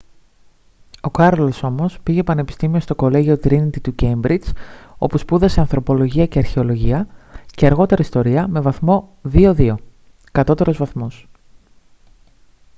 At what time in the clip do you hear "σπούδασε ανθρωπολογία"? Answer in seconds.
5.17-6.25